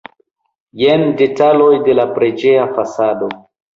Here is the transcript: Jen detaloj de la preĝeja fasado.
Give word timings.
Jen 0.83 1.03
detaloj 1.21 1.69
de 1.89 1.97
la 1.99 2.07
preĝeja 2.19 2.67
fasado. 2.79 3.31